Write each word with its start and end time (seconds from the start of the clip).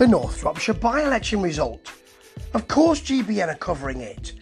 the 0.00 0.08
North 0.08 0.40
Shropshire 0.40 0.72
by 0.72 1.02
election 1.02 1.42
result. 1.42 1.92
Of 2.54 2.66
course, 2.68 3.02
GBN 3.02 3.48
are 3.48 3.58
covering 3.58 4.00
it. 4.00 4.32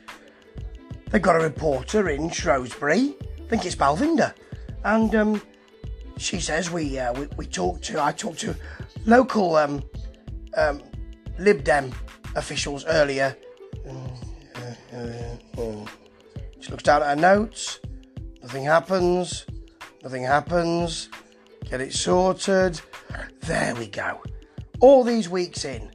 They've 1.10 1.20
got 1.20 1.34
a 1.34 1.40
reporter 1.40 2.10
in 2.10 2.30
Shrewsbury, 2.30 3.16
I 3.20 3.48
think 3.48 3.64
it's 3.64 3.74
Balvinder, 3.74 4.32
and 4.84 5.12
um, 5.16 5.42
she 6.16 6.38
says 6.38 6.70
we, 6.70 6.96
uh, 7.00 7.12
we 7.14 7.26
we 7.36 7.44
talked 7.44 7.82
to 7.86 8.00
I 8.00 8.12
talked 8.12 8.38
to 8.40 8.54
local 9.04 9.56
um, 9.56 9.82
um, 10.56 10.80
Lib 11.40 11.64
Dem 11.64 11.92
officials 12.36 12.84
earlier. 12.86 13.36
She 16.60 16.70
looks 16.70 16.84
down 16.84 17.02
at 17.02 17.08
her 17.08 17.16
notes. 17.16 17.80
Nothing 18.42 18.64
happens. 18.64 19.44
Nothing 20.04 20.22
happens. 20.22 21.08
Get 21.68 21.80
it 21.80 21.92
sorted. 21.92 22.80
There 23.40 23.74
we 23.74 23.88
go. 23.88 24.20
All 24.80 25.02
these 25.02 25.28
weeks 25.28 25.64
in, 25.64 25.90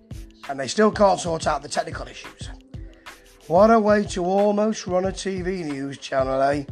and 0.50 0.60
they 0.60 0.68
still 0.68 0.92
can't 0.92 1.20
sort 1.20 1.48
out 1.48 1.62
the 1.62 1.70
technical 1.70 2.08
issues. 2.08 2.50
What 3.48 3.72
a 3.72 3.80
way 3.80 4.04
to 4.08 4.26
almost 4.26 4.88
run 4.88 5.06
a 5.06 5.12
TV 5.12 5.64
news 5.64 5.98
channel, 5.98 6.42
eh? 6.42 6.66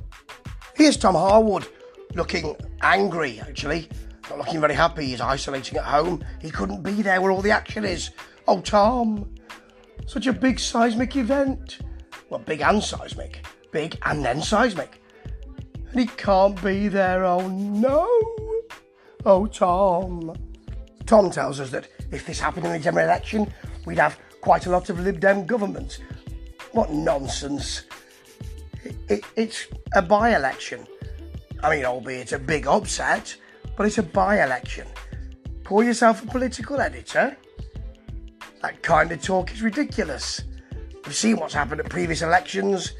Here's 0.75 0.97
Tom 0.97 1.15
Harwood, 1.15 1.67
looking 2.13 2.55
angry, 2.81 3.39
actually. 3.39 3.89
Not 4.29 4.39
looking 4.39 4.59
very 4.59 4.73
happy. 4.73 5.05
He's 5.05 5.21
isolating 5.21 5.77
at 5.77 5.85
home. 5.85 6.23
He 6.41 6.49
couldn't 6.49 6.83
be 6.83 7.01
there 7.01 7.21
where 7.21 7.31
all 7.31 7.41
the 7.41 7.51
action 7.51 7.85
is. 7.85 8.11
Oh, 8.47 8.59
Tom, 8.61 9.33
such 10.05 10.27
a 10.27 10.33
big 10.33 10.59
seismic 10.59 11.15
event. 11.15 11.79
Well, 12.29 12.39
big 12.39 12.61
and 12.61 12.83
seismic. 12.83 13.45
Big 13.71 13.97
and 14.03 14.23
then 14.23 14.41
seismic. 14.41 15.01
And 15.91 15.99
he 15.99 16.07
can't 16.07 16.61
be 16.61 16.87
there. 16.87 17.23
Oh, 17.23 17.47
no. 17.47 18.07
Oh, 19.25 19.45
Tom. 19.47 20.33
Tom 21.05 21.29
tells 21.31 21.59
us 21.59 21.69
that 21.71 21.87
if 22.11 22.25
this 22.25 22.39
happened 22.39 22.65
in 22.65 22.71
the 22.71 22.79
general 22.79 23.05
election, 23.05 23.51
we'd 23.85 23.99
have 23.99 24.19
quite 24.41 24.65
a 24.65 24.69
lot 24.69 24.89
of 24.89 24.99
Lib 24.99 25.19
Dem 25.19 25.45
governments. 25.45 25.99
What 26.71 26.91
nonsense. 26.91 27.83
It, 28.83 28.95
it, 29.09 29.23
it's 29.35 29.67
a 29.93 30.01
by 30.01 30.35
election. 30.35 30.87
I 31.63 31.75
mean, 31.75 31.85
albeit 31.85 32.31
a 32.31 32.39
big 32.39 32.67
upset, 32.67 33.35
but 33.77 33.85
it's 33.85 33.97
a 33.97 34.03
by 34.03 34.43
election. 34.43 34.87
Call 35.63 35.83
yourself 35.83 36.23
a 36.23 36.27
political 36.27 36.81
editor. 36.81 37.37
That 38.61 38.81
kind 38.81 39.11
of 39.11 39.21
talk 39.21 39.51
is 39.53 39.61
ridiculous. 39.61 40.41
We've 41.05 41.15
seen 41.15 41.37
what's 41.37 41.53
happened 41.53 41.81
at 41.81 41.89
previous 41.89 42.21
elections, 42.21 42.93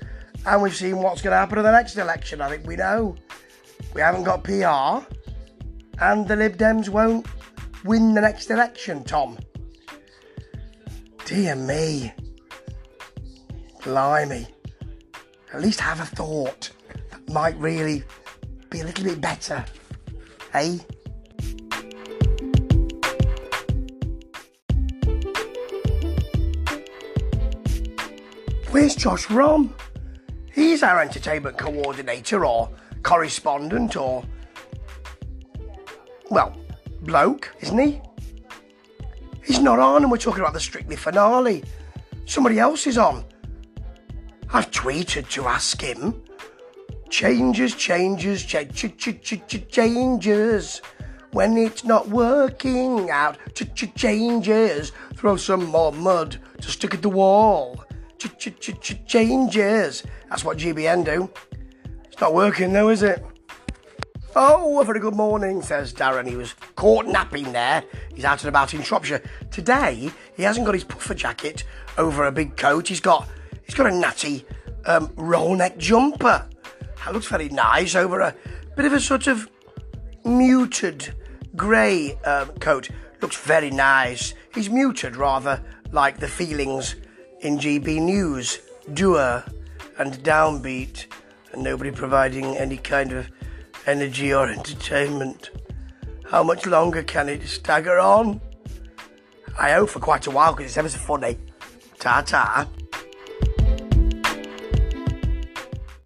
and 0.45 0.61
we've 0.61 0.75
seen 0.75 0.97
what's 0.97 1.21
going 1.21 1.31
to 1.31 1.37
happen 1.37 1.59
at 1.59 1.63
the 1.63 1.71
next 1.71 1.97
election. 1.97 2.41
I 2.41 2.49
think 2.49 2.65
we 2.65 2.75
know. 2.75 3.15
We 3.93 4.01
haven't 4.01 4.23
got 4.23 4.43
PR, 4.43 5.05
and 6.03 6.27
the 6.27 6.35
Lib 6.35 6.57
Dems 6.57 6.89
won't 6.89 7.25
win 7.83 8.13
the 8.13 8.21
next 8.21 8.49
election, 8.49 9.03
Tom. 9.03 9.37
Dear 11.25 11.55
me. 11.55 12.13
Blimey. 13.83 14.47
At 15.53 15.61
least 15.61 15.79
have 15.79 15.99
a 15.99 16.05
thought 16.05 16.71
that 17.09 17.29
might 17.33 17.57
really 17.57 18.03
be 18.69 18.81
a 18.81 18.85
little 18.85 19.03
bit 19.03 19.19
better. 19.19 19.65
Eh? 20.53 20.77
Where's 28.71 28.95
Josh 28.95 29.29
Rom? 29.29 29.75
He's 30.53 30.83
our 30.83 31.01
entertainment 31.01 31.57
coordinator 31.57 32.45
or 32.45 32.69
correspondent 33.03 33.95
or. 33.95 34.23
Well, 36.29 36.55
bloke, 37.01 37.53
isn't 37.61 37.77
he? 37.77 38.01
He's 39.43 39.59
not 39.59 39.79
on, 39.79 40.03
and 40.03 40.11
we're 40.11 40.17
talking 40.17 40.41
about 40.41 40.53
the 40.53 40.59
Strictly 40.59 40.95
finale. 40.95 41.63
Somebody 42.25 42.59
else 42.59 42.87
is 42.87 42.97
on. 42.97 43.25
I've 44.53 44.69
tweeted 44.71 45.29
to 45.31 45.47
ask 45.47 45.81
him. 45.81 46.21
Changes, 47.09 47.75
changes, 47.75 48.43
ch- 48.43 48.69
ch- 48.73 48.95
ch- 48.97 49.21
ch- 49.21 49.41
ch- 49.47 49.67
changes. 49.69 50.81
When 51.31 51.57
it's 51.57 51.83
not 51.83 52.09
working 52.09 53.09
out, 53.09 53.37
ch- 53.53 53.73
ch- 53.73 53.93
changes. 53.95 54.91
Throw 55.15 55.37
some 55.37 55.65
more 55.65 55.91
mud 55.91 56.37
to 56.61 56.71
stick 56.71 56.93
at 56.93 57.01
the 57.01 57.09
wall. 57.09 57.83
Ch- 58.17 58.37
ch- 58.37 58.59
ch- 58.59 58.79
ch- 58.79 59.05
changes. 59.05 60.03
That's 60.29 60.45
what 60.45 60.57
GBN 60.57 61.03
do. 61.05 61.29
It's 62.05 62.21
not 62.21 62.33
working 62.33 62.71
though, 62.73 62.89
is 62.89 63.03
it? 63.03 63.23
Oh, 64.33 64.79
a 64.79 64.85
very 64.85 65.01
good 65.01 65.15
morning, 65.15 65.61
says 65.61 65.93
Darren. 65.93 66.25
He 66.25 66.37
was 66.37 66.53
caught 66.77 67.05
napping 67.05 67.51
there. 67.51 67.83
He's 68.15 68.23
out 68.23 68.39
and 68.41 68.47
about 68.47 68.73
in 68.73 68.81
Shropshire. 68.81 69.21
Today, 69.51 70.09
he 70.37 70.43
hasn't 70.43 70.65
got 70.65 70.73
his 70.73 70.85
puffer 70.85 71.13
jacket 71.13 71.65
over 71.97 72.25
a 72.25 72.31
big 72.31 72.55
coat. 72.55 72.87
He's 72.87 73.01
got 73.01 73.27
he's 73.65 73.75
got 73.75 73.91
a 73.91 73.95
natty 73.95 74.45
um, 74.85 75.11
roll 75.17 75.53
neck 75.55 75.77
jumper. 75.77 76.47
That 77.03 77.13
looks 77.13 77.27
very 77.27 77.49
nice 77.49 77.93
over 77.93 78.21
a 78.21 78.33
bit 78.77 78.85
of 78.85 78.93
a 78.93 79.01
sort 79.01 79.27
of 79.27 79.49
muted 80.23 81.13
grey 81.57 82.17
um, 82.23 82.51
coat. 82.59 82.89
Looks 83.21 83.35
very 83.35 83.69
nice. 83.69 84.33
He's 84.55 84.69
muted 84.69 85.17
rather 85.17 85.61
like 85.91 86.19
the 86.19 86.29
feelings 86.29 86.95
in 87.41 87.57
GB 87.57 88.01
News, 88.01 88.59
doer 88.93 89.43
and 89.97 90.13
downbeat, 90.23 91.07
and 91.51 91.63
nobody 91.63 91.91
providing 91.91 92.55
any 92.55 92.77
kind 92.77 93.11
of 93.11 93.29
energy 93.87 94.33
or 94.33 94.47
entertainment. 94.49 95.51
How 96.29 96.43
much 96.43 96.65
longer 96.65 97.03
can 97.03 97.29
it 97.29 97.47
stagger 97.47 97.99
on? 97.99 98.39
I 99.59 99.71
hope 99.71 99.89
for 99.89 99.99
quite 99.99 100.27
a 100.27 100.31
while 100.31 100.53
because 100.53 100.67
it's 100.67 100.77
ever 100.77 100.89
so 100.89 100.97
funny. 100.97 101.37
Ta 101.99 102.21
ta. 102.21 102.67